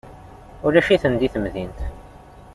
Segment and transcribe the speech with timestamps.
[0.65, 1.79] Ulac-iten deg temdint.